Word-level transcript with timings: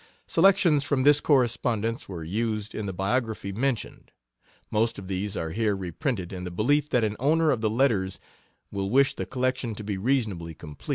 Selections 0.25 0.83
from 0.83 1.03
this 1.03 1.21
correspondence 1.21 2.09
were 2.09 2.23
used 2.23 2.73
in 2.73 2.87
the 2.87 2.91
biography 2.91 3.51
mentioned. 3.51 4.11
Most 4.71 4.97
of 4.97 5.07
these 5.07 5.37
are 5.37 5.51
here 5.51 5.75
reprinted 5.75 6.33
in 6.33 6.43
the 6.43 6.49
belief 6.49 6.89
that 6.89 7.03
an 7.03 7.15
owner 7.19 7.51
of 7.51 7.61
the 7.61 7.69
"Letters" 7.69 8.19
will 8.71 8.89
wish 8.89 9.13
the 9.13 9.27
collection 9.27 9.75
to 9.75 9.83
be 9.83 9.99
reasonably 9.99 10.55
complete. 10.55 10.89